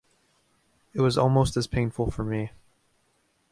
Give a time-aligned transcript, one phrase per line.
[0.95, 2.49] It was almost as painful for me.